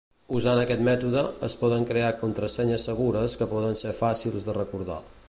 Usant 0.37 0.59
aquest 0.61 0.79
mètode, 0.87 1.21
es 1.49 1.55
poden 1.59 1.85
crear 1.91 2.09
contrasenyes 2.23 2.89
segures 2.91 3.39
que 3.43 3.49
poden 3.55 3.81
ser 3.83 3.97
fàcils 4.05 4.49
de 4.49 4.61
recordar. 4.63 4.99